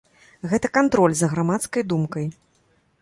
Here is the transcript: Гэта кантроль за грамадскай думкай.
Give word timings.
Гэта 0.53 0.71
кантроль 0.77 1.15
за 1.19 1.29
грамадскай 1.33 1.87
думкай. 1.93 2.25